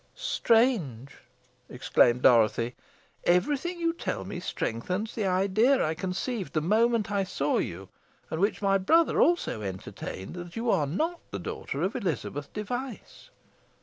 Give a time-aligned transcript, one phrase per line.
[0.15, 1.13] "Strange!"
[1.69, 2.73] exclaimed Dorothy.
[3.23, 7.87] "Every thing you tell me strengthens the idea I conceived, the moment I saw you,
[8.31, 13.29] and which my brother also entertained, that you are not the daughter of Elizabeth Device."